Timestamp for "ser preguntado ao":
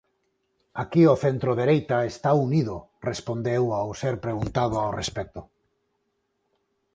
4.01-4.91